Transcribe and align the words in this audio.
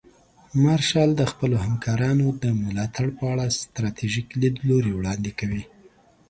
مارشال 0.63 1.09
د 1.15 1.21
خپلو 1.31 1.55
همکارانو 1.65 2.25
د 2.43 2.45
ملاتړ 2.63 3.07
په 3.17 3.23
اړه 3.33 3.45
ستراتیژیک 3.59 4.27
لیدلوري 4.41 4.91
وړاندې 4.95 5.31
کوي. 5.39 5.63